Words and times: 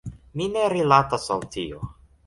Mi 0.39 0.47
ne 0.55 0.63
rilatas 0.75 1.31
al 1.37 1.47
tio. 1.59 1.85